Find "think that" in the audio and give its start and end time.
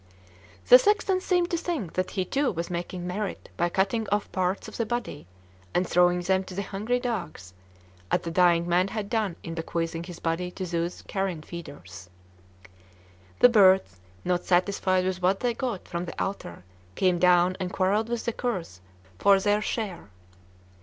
1.57-2.09